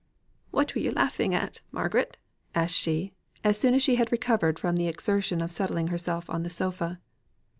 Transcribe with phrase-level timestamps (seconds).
[0.49, 2.17] "What were you laughing at, Margaret?"
[2.55, 3.13] asked she,
[3.43, 6.99] as soon as she had recovered from the exertion of settling herself on the sofa.